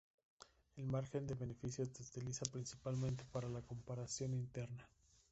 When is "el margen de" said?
0.77-1.35